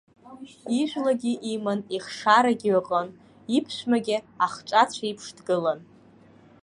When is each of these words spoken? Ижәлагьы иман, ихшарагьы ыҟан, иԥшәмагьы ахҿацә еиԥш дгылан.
Ижәлагьы 0.79 1.33
иман, 1.53 1.79
ихшарагьы 1.95 2.69
ыҟан, 2.79 3.07
иԥшәмагьы 3.57 4.17
ахҿацә 4.45 4.99
еиԥш 5.05 5.25
дгылан. 5.37 5.79